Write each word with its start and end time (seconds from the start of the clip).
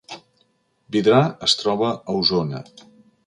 Vidrà 0.95 1.19
es 1.49 1.55
troba 1.61 1.91
a 1.93 2.17
Osona 2.23 2.63